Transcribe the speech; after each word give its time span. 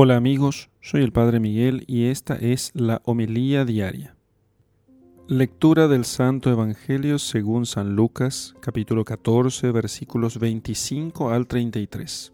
Hola 0.00 0.16
amigos, 0.16 0.70
soy 0.80 1.02
el 1.02 1.10
Padre 1.10 1.40
Miguel 1.40 1.82
y 1.88 2.04
esta 2.04 2.36
es 2.36 2.70
la 2.72 3.02
homilía 3.04 3.64
diaria. 3.64 4.14
Lectura 5.26 5.88
del 5.88 6.04
Santo 6.04 6.52
Evangelio 6.52 7.18
según 7.18 7.66
San 7.66 7.96
Lucas, 7.96 8.54
capítulo 8.60 9.04
14, 9.04 9.72
versículos 9.72 10.38
25 10.38 11.30
al 11.30 11.48
33. 11.48 12.32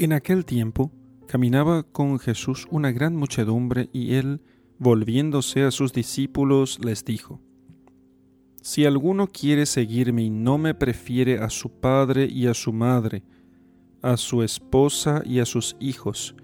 En 0.00 0.12
aquel 0.14 0.44
tiempo 0.44 0.90
caminaba 1.28 1.84
con 1.84 2.18
Jesús 2.18 2.66
una 2.68 2.90
gran 2.90 3.14
muchedumbre 3.14 3.88
y 3.92 4.14
él, 4.14 4.40
volviéndose 4.80 5.62
a 5.62 5.70
sus 5.70 5.92
discípulos, 5.92 6.80
les 6.84 7.04
dijo, 7.04 7.40
Si 8.62 8.84
alguno 8.84 9.28
quiere 9.28 9.66
seguirme 9.66 10.24
y 10.24 10.30
no 10.30 10.58
me 10.58 10.74
prefiere 10.74 11.38
a 11.38 11.50
su 11.50 11.70
padre 11.70 12.26
y 12.26 12.48
a 12.48 12.54
su 12.54 12.72
madre, 12.72 13.22
a 14.02 14.16
su 14.16 14.42
esposa 14.42 15.22
y 15.24 15.40
a 15.40 15.46
sus 15.46 15.76
hijos, 15.80 16.34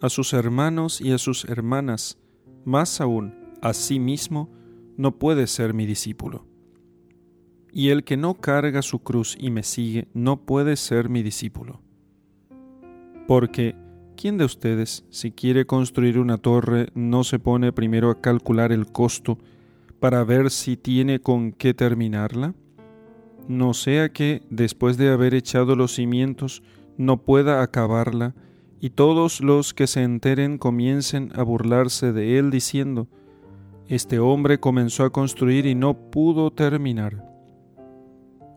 a 0.00 0.08
sus 0.08 0.32
hermanos 0.32 1.00
y 1.00 1.12
a 1.12 1.18
sus 1.18 1.44
hermanas, 1.44 2.18
más 2.64 3.00
aún 3.00 3.34
a 3.62 3.72
sí 3.72 3.98
mismo, 3.98 4.50
no 4.96 5.18
puede 5.18 5.46
ser 5.46 5.74
mi 5.74 5.86
discípulo. 5.86 6.46
Y 7.72 7.90
el 7.90 8.04
que 8.04 8.16
no 8.16 8.34
carga 8.34 8.82
su 8.82 9.00
cruz 9.00 9.36
y 9.38 9.50
me 9.50 9.62
sigue, 9.62 10.08
no 10.14 10.44
puede 10.44 10.76
ser 10.76 11.08
mi 11.08 11.22
discípulo. 11.22 11.80
Porque, 13.26 13.76
¿quién 14.16 14.38
de 14.38 14.44
ustedes, 14.44 15.04
si 15.10 15.32
quiere 15.32 15.66
construir 15.66 16.18
una 16.18 16.38
torre, 16.38 16.88
no 16.94 17.24
se 17.24 17.38
pone 17.38 17.72
primero 17.72 18.10
a 18.10 18.20
calcular 18.20 18.72
el 18.72 18.86
costo 18.86 19.38
para 20.00 20.24
ver 20.24 20.50
si 20.50 20.76
tiene 20.76 21.20
con 21.20 21.52
qué 21.52 21.74
terminarla? 21.74 22.54
No 23.48 23.74
sea 23.74 24.12
que, 24.12 24.42
después 24.50 24.96
de 24.96 25.10
haber 25.10 25.34
echado 25.34 25.76
los 25.76 25.94
cimientos, 25.94 26.62
no 26.98 27.22
pueda 27.22 27.62
acabarla, 27.62 28.34
y 28.80 28.90
todos 28.90 29.40
los 29.40 29.72
que 29.72 29.86
se 29.86 30.02
enteren 30.02 30.58
comiencen 30.58 31.32
a 31.34 31.42
burlarse 31.42 32.12
de 32.12 32.38
él 32.38 32.50
diciendo, 32.50 33.08
Este 33.86 34.18
hombre 34.18 34.60
comenzó 34.60 35.04
a 35.04 35.10
construir 35.10 35.64
y 35.64 35.74
no 35.74 36.10
pudo 36.10 36.50
terminar. 36.50 37.24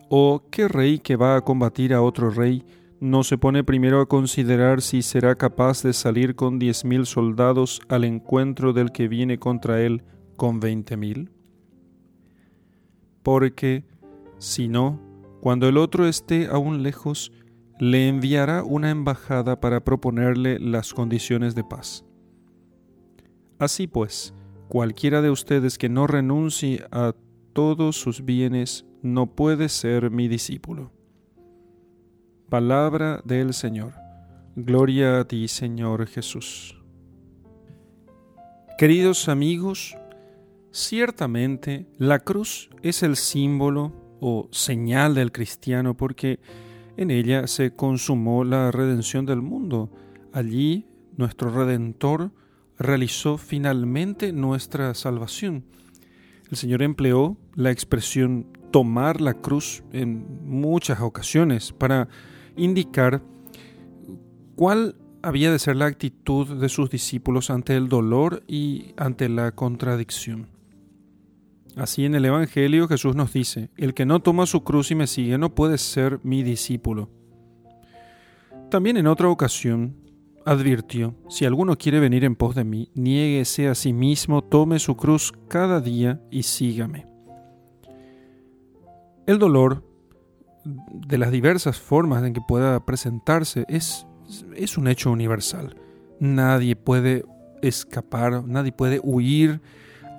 ¿O 0.10 0.44
qué 0.52 0.68
rey 0.68 1.00
que 1.00 1.16
va 1.16 1.38
a 1.38 1.42
combatir 1.42 1.94
a 1.94 2.02
otro 2.02 2.30
rey 2.30 2.66
no 3.00 3.24
se 3.24 3.38
pone 3.38 3.64
primero 3.64 4.02
a 4.02 4.06
considerar 4.08 4.82
si 4.82 5.02
será 5.02 5.36
capaz 5.36 5.82
de 5.82 5.94
salir 5.94 6.36
con 6.36 6.60
diez 6.60 6.84
mil 6.84 7.06
soldados 7.06 7.82
al 7.88 8.04
encuentro 8.04 8.74
del 8.74 8.92
que 8.92 9.08
viene 9.08 9.40
contra 9.40 9.82
él 9.82 10.04
con 10.36 10.60
veinte 10.60 10.98
mil? 10.98 11.32
Porque, 13.24 13.86
si 14.38 14.68
no, 14.68 15.00
cuando 15.40 15.68
el 15.68 15.78
otro 15.78 16.08
esté 16.08 16.48
aún 16.48 16.84
lejos, 16.84 17.32
le 17.82 18.08
enviará 18.08 18.64
una 18.64 18.92
embajada 18.92 19.60
para 19.60 19.84
proponerle 19.84 20.60
las 20.60 20.94
condiciones 20.94 21.56
de 21.56 21.64
paz. 21.64 22.06
Así 23.58 23.88
pues, 23.88 24.36
cualquiera 24.68 25.24
de 25.24 25.32
ustedes 25.32 25.80
que 25.80 25.90
no 25.90 26.06
renuncie 26.06 26.86
a 26.92 27.16
todos 27.54 27.96
sus 27.96 28.24
bienes 28.24 28.86
no 29.02 29.34
puede 29.34 29.68
ser 29.68 30.12
mi 30.12 30.28
discípulo. 30.28 30.92
Palabra 32.50 33.20
del 33.26 33.52
Señor. 33.52 33.94
Gloria 34.56 35.20
a 35.20 35.26
ti, 35.28 35.48
Señor 35.48 36.06
Jesús. 36.06 36.80
Queridos 38.78 39.28
amigos, 39.28 39.98
ciertamente 40.70 41.88
la 41.98 42.20
cruz 42.20 42.70
es 42.84 43.02
el 43.02 43.16
símbolo 43.16 43.92
o 44.20 44.50
señal 44.52 45.16
del 45.16 45.32
cristiano 45.32 45.98
porque 45.98 46.40
en 46.97 47.11
ella 47.11 47.47
se 47.47 47.75
consumó 47.75 48.44
la 48.44 48.72
redención 48.72 49.25
del 49.25 49.42
mundo. 49.42 49.89
Allí 50.34 50.88
nuestro 51.17 51.50
Redentor 51.50 52.31
realizó 52.78 53.38
finalmente 53.38 54.34
nuestra 54.34 54.94
salvación. 54.94 55.66
El 56.50 56.58
Señor 56.58 56.81
empleó 56.81 57.38
la 57.56 57.72
expresión 57.72 58.47
tomar 58.72 59.22
la 59.22 59.35
cruz 59.35 59.84
en 59.91 60.25
muchas 60.46 61.01
ocasiones 61.01 61.72
para 61.72 62.07
indicar 62.56 63.22
cuál 64.56 64.96
había 65.22 65.51
de 65.51 65.59
ser 65.59 65.75
la 65.75 65.85
actitud 65.85 66.59
de 66.59 66.69
sus 66.69 66.90
discípulos 66.90 67.50
ante 67.50 67.75
el 67.75 67.88
dolor 67.88 68.44
y 68.47 68.94
ante 68.97 69.30
la 69.30 69.51
contradicción. 69.51 70.47
Así 71.76 72.06
en 72.06 72.16
el 72.16 72.26
Evangelio 72.26 72.88
Jesús 72.88 73.16
nos 73.16 73.32
dice, 73.32 73.70
el 73.78 73.94
que 73.94 74.06
no 74.06 74.20
toma 74.20 74.46
su 74.46 74.64
cruz 74.64 74.92
y 74.92 74.96
me 74.96 75.08
sigue 75.08 75.38
no 75.38 75.56
puede 75.56 75.78
ser 75.78 76.20
mi 76.24 76.44
discípulo. 76.44 77.09
También 78.70 78.98
en 78.98 79.08
otra 79.08 79.30
ocasión 79.30 79.96
advirtió, 80.46 81.16
si 81.30 81.46
alguno 81.46 81.78
quiere 81.78 82.00
venir 82.00 82.24
en 82.26 82.36
pos 82.36 82.56
de 82.56 82.64
mí, 82.64 82.90
niéguese 82.94 83.68
a 83.68 83.76
sí 83.76 83.94
mismo, 83.94 84.44
tome 84.44 84.80
su 84.80 84.98
cruz 84.98 85.34
cada 85.48 85.80
día 85.80 86.22
y 86.30 86.44
sígame. 86.44 87.08
El 89.28 89.40
dolor, 89.40 89.86
de 90.66 91.18
las 91.18 91.31
diversas 91.31 91.80
formas 91.80 92.24
en 92.24 92.34
que 92.34 92.42
pueda 92.42 92.86
presentarse, 92.86 93.66
es, 93.68 94.06
es 94.56 94.78
un 94.78 94.88
hecho 94.88 95.12
universal. 95.12 95.76
Nadie 96.20 96.76
puede 96.76 97.24
escapar, 97.62 98.44
nadie 98.46 98.72
puede 98.72 99.00
huir 99.04 99.62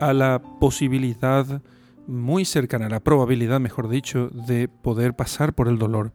a 0.00 0.12
la 0.12 0.42
posibilidad 0.60 1.62
muy 2.06 2.44
cercana, 2.44 2.86
a 2.86 2.90
la 2.90 3.00
probabilidad, 3.00 3.60
mejor 3.60 3.88
dicho, 3.88 4.28
de 4.28 4.68
poder 4.68 5.14
pasar 5.14 5.54
por 5.54 5.68
el 5.68 5.78
dolor. 5.78 6.12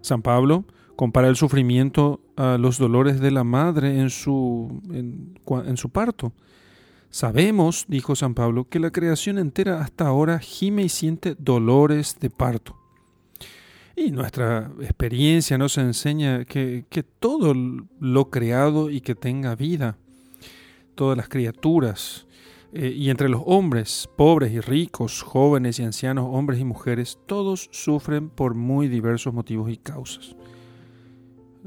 San 0.00 0.22
Pablo 0.22 0.64
compara 0.96 1.28
el 1.28 1.36
sufrimiento 1.36 2.20
a 2.36 2.58
los 2.58 2.78
dolores 2.78 3.20
de 3.20 3.30
la 3.30 3.44
madre 3.44 4.00
en 4.00 4.10
su, 4.10 4.82
en, 4.92 5.76
su 5.76 5.90
parto. 5.90 6.32
Sabemos, 7.10 7.86
dijo 7.88 8.14
San 8.14 8.34
Pablo, 8.34 8.68
que 8.68 8.78
la 8.78 8.90
creación 8.90 9.38
entera 9.38 9.80
hasta 9.80 10.06
ahora 10.06 10.38
gime 10.38 10.82
y 10.82 10.88
siente 10.88 11.34
dolores 11.38 12.18
de 12.20 12.30
parto. 12.30 12.76
Y 13.96 14.10
nuestra 14.10 14.70
experiencia 14.80 15.58
nos 15.58 15.76
enseña 15.78 16.44
que, 16.44 16.84
que 16.88 17.02
todo 17.02 17.54
lo 17.54 18.30
creado 18.30 18.90
y 18.90 19.00
que 19.00 19.14
tenga 19.14 19.56
vida, 19.56 19.96
todas 20.94 21.16
las 21.16 21.28
criaturas, 21.28 22.26
eh, 22.72 22.94
y 22.96 23.10
entre 23.10 23.28
los 23.28 23.42
hombres, 23.46 24.08
pobres 24.16 24.52
y 24.52 24.60
ricos, 24.60 25.22
jóvenes 25.22 25.78
y 25.78 25.82
ancianos, 25.82 26.28
hombres 26.30 26.60
y 26.60 26.64
mujeres, 26.64 27.18
todos 27.26 27.68
sufren 27.72 28.28
por 28.28 28.54
muy 28.54 28.88
diversos 28.88 29.34
motivos 29.34 29.70
y 29.70 29.76
causas. 29.76 30.36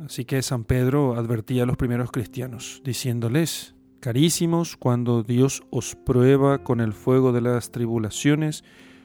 Así 0.04 0.26
que 0.26 0.42
San 0.42 0.64
Pedro 0.64 1.16
advertía 1.16 1.64
a 1.64 1.66
los 1.66 1.78
primeros 1.78 2.12
cristianos, 2.12 2.82
diciéndoles, 2.84 3.76
Carísimos, 4.00 4.76
cuando 4.76 5.24
Dios 5.24 5.64
os 5.70 5.96
prueba 5.96 6.64
con 6.64 6.82
el 6.82 6.92
fuego 6.92 7.32
de 7.32 7.40
las 7.40 7.72
tribulaciones, 7.72 8.64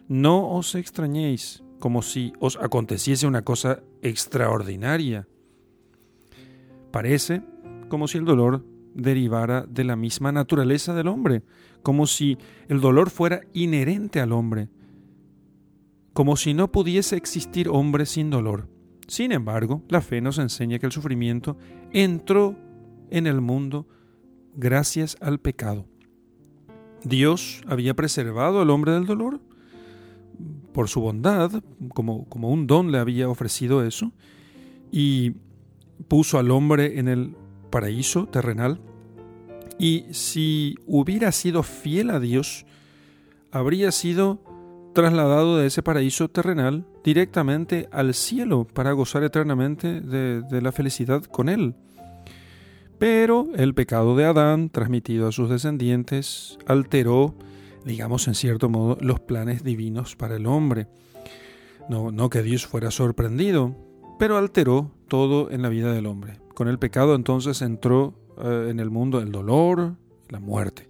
no 0.09 0.49
os 0.51 0.75
extrañéis, 0.75 1.63
como 1.79 2.03
si 2.03 2.33
os 2.41 2.57
aconteciese 2.57 3.27
una 3.27 3.43
cosa 3.43 3.81
extraordinaria. 4.03 5.29
Parece 6.91 7.43
como 7.89 8.09
si 8.09 8.19
el 8.19 8.25
dolor 8.25 8.65
derivara 8.99 9.65
de 9.67 9.85
la 9.85 9.97
misma 9.97 10.33
naturaleza 10.33 10.93
del 10.93 11.09
hombre, 11.09 11.43
como 11.83 12.07
si 12.07 12.37
el 12.69 12.81
dolor 12.81 13.11
fuera 13.11 13.41
inherente 13.55 14.21
al 14.21 14.33
hombre, 14.33 14.69
como 16.13 16.37
si 16.37 16.53
no 16.53 16.71
pudiese 16.71 17.17
existir 17.17 17.69
hombre 17.69 18.05
sin 18.05 18.29
dolor. 18.29 18.69
Sin 19.07 19.33
embargo, 19.33 19.83
la 19.89 20.03
fe 20.03 20.21
nos 20.21 20.39
enseña 20.39 20.79
que 20.79 20.87
el 20.87 20.93
sufrimiento 20.93 21.57
entró 21.93 22.57
en 23.11 23.27
el 23.27 23.41
mundo 23.41 23.87
gracias 24.55 25.17
al 25.21 25.39
pecado. 25.39 25.87
Dios 27.05 27.63
había 27.67 27.95
preservado 27.95 28.61
al 28.61 28.71
hombre 28.71 28.93
del 28.93 29.07
dolor 29.07 29.41
por 30.73 30.89
su 30.89 31.01
bondad, 31.01 31.63
como, 31.95 32.29
como 32.29 32.51
un 32.51 32.67
don 32.67 32.91
le 32.91 32.99
había 32.99 33.29
ofrecido 33.29 33.85
eso, 33.85 34.13
y 34.91 35.35
puso 36.09 36.39
al 36.39 36.51
hombre 36.51 36.99
en 36.99 37.09
el 37.09 37.37
paraíso 37.71 38.27
terrenal 38.27 38.81
y 39.79 40.07
si 40.11 40.77
hubiera 40.87 41.33
sido 41.33 41.63
fiel 41.63 42.11
a 42.11 42.21
Dios, 42.21 42.67
habría 43.53 43.93
sido 43.93 44.41
trasladado 44.93 45.59
de 45.59 45.69
ese 45.69 45.83
paraíso 45.83 46.29
terrenal 46.29 46.85
directamente 47.05 47.89
al 47.93 48.15
cielo 48.15 48.67
para 48.67 48.93
gozar 48.93 49.23
eternamente 49.23 50.01
de, 50.01 50.61
la 50.61 50.73
felicidad 50.73 51.23
con 51.23 51.49
Él. 51.49 51.75
Pero 52.99 53.47
el 53.55 53.75
pecado 53.75 54.17
de 54.17 54.25
Adán, 54.25 54.71
transmitido 54.71 55.29
a 55.29 55.33
sus 55.33 55.49
descendientes, 55.49 56.59
alteró, 56.67 57.37
digamos 57.85 58.27
en 58.27 58.35
cierto 58.35 58.69
modo, 58.69 58.99
los 59.01 59.21
planes 59.21 59.63
divinos 59.63 60.17
para 60.17 60.35
el 60.35 60.47
hombre. 60.47 60.89
No, 61.89 62.11
no 62.11 62.29
que 62.29 62.43
Dios 62.43 62.67
fuera 62.67 62.91
sorprendido, 62.91 63.77
pero 64.19 64.37
alteró 64.37 64.91
todo 65.07 65.51
en 65.53 65.63
la 65.63 65.69
vida 65.69 65.93
del 65.93 66.07
hombre. 66.07 66.41
Con 66.55 66.67
el 66.67 66.81
pecado 66.81 67.15
entonces 67.15 67.63
entró 67.63 68.15
eh, 68.41 68.69
en 68.71 68.81
el 68.81 68.91
mundo 68.91 69.21
el 69.21 69.33
dolor, 69.33 69.95
la 70.29 70.41
muerte. 70.41 70.87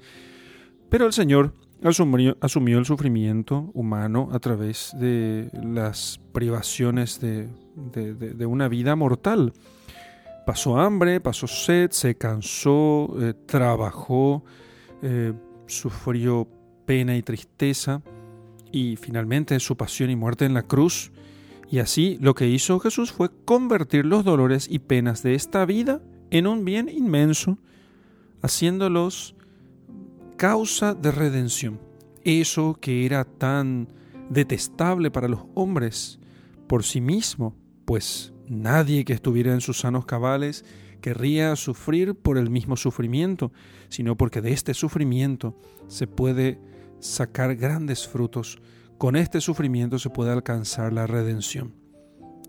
Pero 0.89 1.07
el 1.07 1.13
Señor 1.13 1.53
asumió, 1.83 2.79
el 2.79 2.85
sufrimiento 2.85 3.71
humano 3.75 4.31
a 4.33 4.39
través 4.39 4.93
de 4.99 5.51
las 5.63 6.21
privaciones 6.33 7.21
de, 7.21 7.49
de, 7.77 8.47
una 8.47 8.69
vida 8.69 8.97
mortal 8.97 9.53
pasó 10.45 10.79
hambre, 10.79 11.21
pasó 11.21 11.47
sed, 11.47 11.91
se 11.91 12.17
cansó, 12.17 13.15
eh, 13.21 13.35
trabajó, 13.47 14.45
eh, 15.03 15.35
sufrió 15.67 16.49
pena 16.87 17.17
y 17.17 17.23
tristeza 17.23 18.03
y 18.73 18.97
finalmente 18.97 19.61
su 19.61 19.77
pasión 19.77 20.11
y 20.11 20.17
muerte 20.17 20.47
en 20.47 20.55
la 20.55 20.63
cruz. 20.63 21.13
Y 21.71 21.81
así 21.81 22.17
lo 22.23 22.35
que 22.35 22.49
hizo 22.49 22.81
Jesús 22.81 23.13
fue 23.13 23.29
convertir 23.45 24.07
los 24.07 24.25
dolores 24.25 24.67
y 24.71 24.79
penas 24.79 25.23
de 25.23 25.35
esta 25.35 25.67
vida 25.67 26.01
en 26.31 26.47
un 26.47 26.65
bien 26.65 26.89
inmenso, 26.89 27.59
haciéndolos 28.43 29.35
causa 30.37 30.95
de 30.95 31.11
redención. 31.11 31.81
Eso 32.25 32.79
que 32.81 33.07
era 33.07 33.25
tan 33.25 33.89
detestable 34.31 35.11
para 35.11 35.29
los 35.29 35.41
hombres 35.55 36.19
por 36.67 36.85
sí 36.85 37.01
mismo, 37.01 37.57
pues 37.85 38.33
nadie 38.47 39.05
que 39.05 39.15
estuviera 39.15 39.53
en 39.53 39.61
sus 39.61 39.81
sanos 39.81 40.05
cabales 40.05 40.65
querría 41.01 41.57
sufrir 41.57 42.15
por 42.15 42.39
el 42.39 42.51
mismo 42.51 42.77
sufrimiento, 42.77 43.53
sino 43.89 44.17
porque 44.17 44.41
de 44.41 44.53
este 44.53 44.75
sufrimiento 44.75 45.57
se 45.87 46.07
puede 46.07 46.61
sacar 47.01 47.57
grandes 47.57 48.07
frutos. 48.07 48.59
Con 48.99 49.17
este 49.17 49.41
sufrimiento 49.41 49.99
se 49.99 50.11
puede 50.11 50.33
alcanzar 50.33 50.93
la 50.93 51.07
redención. 51.07 51.73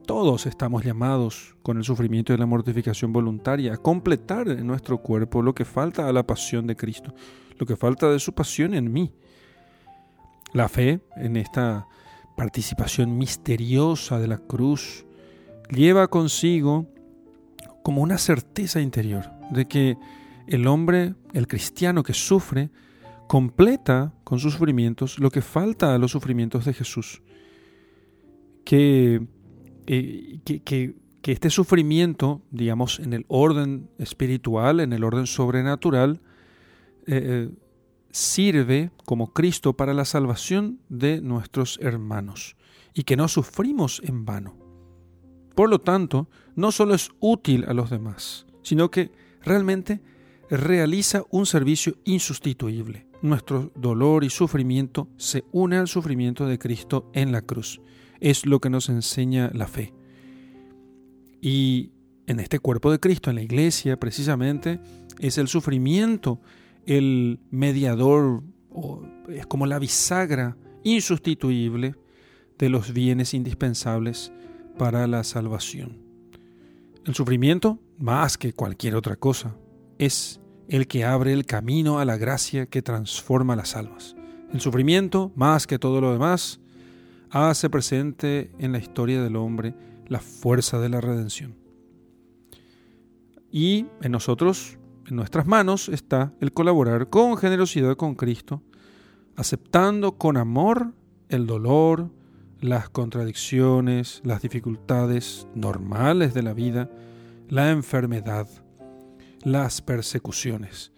Todos 0.09 0.47
estamos 0.47 0.83
llamados 0.83 1.55
con 1.61 1.77
el 1.77 1.83
sufrimiento 1.83 2.33
y 2.33 2.37
la 2.37 2.47
mortificación 2.47 3.13
voluntaria 3.13 3.75
a 3.75 3.77
completar 3.77 4.47
en 4.49 4.65
nuestro 4.65 4.97
cuerpo 4.97 5.43
lo 5.43 5.53
que 5.53 5.65
falta 5.65 6.09
a 6.09 6.11
la 6.11 6.25
pasión 6.25 6.65
de 6.65 6.75
Cristo, 6.75 7.13
lo 7.59 7.67
que 7.67 7.75
falta 7.75 8.09
de 8.09 8.17
su 8.17 8.33
pasión 8.33 8.73
en 8.73 8.91
mí. 8.91 9.13
La 10.51 10.67
fe 10.67 10.99
en 11.15 11.37
esta 11.37 11.85
participación 12.35 13.19
misteriosa 13.19 14.19
de 14.19 14.27
la 14.27 14.39
cruz 14.39 15.05
lleva 15.69 16.07
consigo 16.07 16.87
como 17.83 18.01
una 18.01 18.17
certeza 18.17 18.81
interior 18.81 19.29
de 19.51 19.67
que 19.67 19.95
el 20.47 20.65
hombre, 20.65 21.13
el 21.33 21.47
cristiano 21.47 22.01
que 22.01 22.15
sufre, 22.15 22.71
completa 23.27 24.15
con 24.23 24.39
sus 24.39 24.53
sufrimientos 24.53 25.19
lo 25.19 25.29
que 25.29 25.43
falta 25.43 25.93
a 25.93 25.99
los 25.99 26.09
sufrimientos 26.09 26.65
de 26.65 26.73
Jesús. 26.73 27.21
Que, 28.65 29.21
eh, 29.91 30.39
que, 30.43 30.95
este 31.23 31.49
sufrimiento, 31.49 32.43
digamos, 32.51 32.99
en 32.99 33.13
el 33.13 33.25
orden 33.27 33.89
espiritual, 33.97 34.79
en 34.79 34.93
el 34.93 35.03
orden 35.03 35.25
sobrenatural, 35.27 36.21
eh, 37.07 37.21
eh, 37.23 37.49
sirve 38.11 38.91
como 39.05 39.33
Cristo 39.33 39.73
para 39.73 39.93
la 39.93 40.05
salvación 40.05 40.79
de 40.89 41.21
nuestros 41.21 41.79
hermanos 41.81 42.55
y 42.93 43.03
que 43.03 43.17
no 43.17 43.27
sufrimos 43.27 44.01
en 44.05 44.25
vano. 44.25 44.57
Por 45.55 45.69
lo 45.69 45.79
tanto, 45.79 46.29
no 46.55 46.71
solo 46.71 46.93
es 46.93 47.09
útil 47.19 47.65
a 47.67 47.73
los 47.73 47.89
demás, 47.89 48.45
sino 48.61 48.91
que 48.91 49.11
realmente 49.41 50.01
realiza 50.49 51.23
un 51.31 51.45
servicio 51.45 51.95
insustituible. 52.05 53.07
Nuestro 53.21 53.71
dolor 53.75 54.23
y 54.23 54.29
sufrimiento 54.29 55.09
se 55.17 55.45
une 55.51 55.77
al 55.77 55.87
sufrimiento 55.87 56.45
de 56.45 56.59
Cristo 56.59 57.09
en 57.13 57.31
la 57.31 57.41
cruz. 57.41 57.81
Es 58.19 58.45
lo 58.45 58.59
que 58.59 58.69
nos 58.69 58.89
enseña 58.89 59.51
la 59.53 59.67
fe. 59.67 59.93
Y 61.41 61.91
en 62.27 62.39
este 62.39 62.59
cuerpo 62.59 62.91
de 62.91 62.99
Cristo, 62.99 63.29
en 63.29 63.37
la 63.37 63.41
iglesia, 63.41 63.97
precisamente, 63.99 64.79
es 65.19 65.37
el 65.37 65.47
sufrimiento 65.47 66.39
el 66.89 67.39
mediador, 67.51 68.41
es 69.29 69.45
como 69.45 69.67
la 69.67 69.77
bisagra 69.77 70.57
insustituible 70.83 71.95
de 72.57 72.69
los 72.69 72.93
bienes 72.93 73.35
indispensables 73.35 74.31
para 74.77 75.05
la 75.05 75.23
salvación. 75.23 75.99
El 77.05 77.13
sufrimiento, 77.13 77.79
más 77.99 78.37
que 78.39 78.53
cualquier 78.53 78.95
otra 78.95 79.17
cosa, 79.17 79.55
es 79.99 80.41
el 80.67 80.87
que 80.87 81.05
abre 81.05 81.31
el 81.31 81.45
camino 81.45 81.99
a 81.99 82.05
la 82.05 82.17
gracia 82.17 82.65
que 82.65 82.81
transforma 82.81 83.55
las 83.55 83.75
almas. 83.75 84.15
El 84.51 84.59
sufrimiento, 84.59 85.31
más 85.35 85.67
que 85.67 85.77
todo 85.77 86.01
lo 86.01 86.11
demás, 86.11 86.59
hace 87.31 87.69
presente 87.69 88.51
en 88.59 88.71
la 88.71 88.79
historia 88.79 89.21
del 89.21 89.35
hombre 89.35 89.75
la 90.07 90.19
fuerza 90.19 90.79
de 90.79 90.89
la 90.89 91.01
redención. 91.01 91.55
Y 93.51 93.87
en 94.01 94.11
nosotros, 94.11 94.77
en 95.07 95.15
nuestras 95.15 95.47
manos, 95.47 95.89
está 95.89 96.33
el 96.39 96.51
colaborar 96.53 97.09
con 97.09 97.37
generosidad 97.37 97.95
con 97.95 98.15
Cristo, 98.15 98.61
aceptando 99.35 100.17
con 100.17 100.37
amor 100.37 100.93
el 101.29 101.47
dolor, 101.47 102.11
las 102.59 102.89
contradicciones, 102.89 104.21
las 104.23 104.41
dificultades 104.41 105.47
normales 105.55 106.33
de 106.33 106.43
la 106.43 106.53
vida, 106.53 106.89
la 107.47 107.71
enfermedad, 107.71 108.47
las 109.43 109.81
persecuciones. 109.81 110.91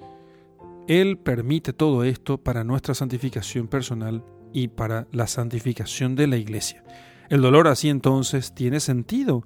Él 0.87 1.17
permite 1.17 1.73
todo 1.73 2.03
esto 2.03 2.37
para 2.37 2.63
nuestra 2.63 2.93
santificación 2.95 3.67
personal 3.67 4.23
y 4.53 4.69
para 4.69 5.07
la 5.11 5.27
santificación 5.27 6.15
de 6.15 6.27
la 6.27 6.37
iglesia. 6.37 6.83
El 7.29 7.41
dolor 7.41 7.67
así 7.67 7.89
entonces 7.89 8.53
tiene 8.53 8.79
sentido 8.79 9.45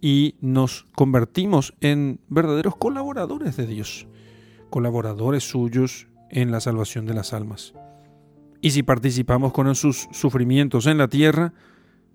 y 0.00 0.34
nos 0.40 0.86
convertimos 0.94 1.74
en 1.80 2.20
verdaderos 2.28 2.76
colaboradores 2.76 3.56
de 3.56 3.66
Dios, 3.66 4.08
colaboradores 4.70 5.48
suyos 5.48 6.08
en 6.30 6.50
la 6.50 6.60
salvación 6.60 7.06
de 7.06 7.14
las 7.14 7.32
almas. 7.32 7.74
Y 8.60 8.70
si 8.70 8.82
participamos 8.82 9.52
con 9.52 9.74
sus 9.74 10.08
sufrimientos 10.12 10.86
en 10.86 10.98
la 10.98 11.08
tierra, 11.08 11.52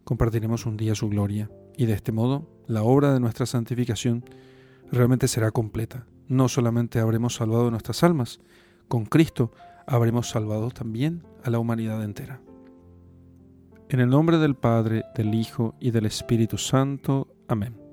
compartiremos 0.03 0.65
un 0.65 0.77
día 0.77 0.95
su 0.95 1.09
gloria. 1.09 1.51
Y 1.77 1.85
de 1.85 1.93
este 1.93 2.11
modo, 2.11 2.49
la 2.67 2.83
obra 2.83 3.13
de 3.13 3.19
nuestra 3.19 3.45
santificación 3.45 4.25
realmente 4.91 5.27
será 5.27 5.51
completa. 5.51 6.07
No 6.27 6.49
solamente 6.49 6.99
habremos 6.99 7.35
salvado 7.35 7.69
nuestras 7.69 8.03
almas, 8.03 8.39
con 8.87 9.05
Cristo 9.05 9.51
habremos 9.87 10.29
salvado 10.29 10.69
también 10.69 11.23
a 11.43 11.49
la 11.49 11.59
humanidad 11.59 12.03
entera. 12.03 12.41
En 13.89 14.01
el 14.01 14.09
nombre 14.09 14.37
del 14.37 14.55
Padre, 14.55 15.05
del 15.15 15.33
Hijo 15.33 15.75
y 15.79 15.91
del 15.91 16.05
Espíritu 16.05 16.57
Santo. 16.57 17.29
Amén. 17.47 17.86